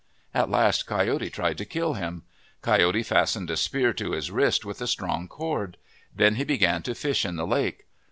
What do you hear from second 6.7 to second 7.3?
to fish